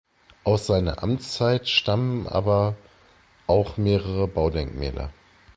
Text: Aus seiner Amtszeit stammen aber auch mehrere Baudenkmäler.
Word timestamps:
Aus 0.45 0.65
seiner 0.65 1.03
Amtszeit 1.03 1.69
stammen 1.69 2.25
aber 2.25 2.75
auch 3.45 3.77
mehrere 3.77 4.27
Baudenkmäler. 4.27 5.13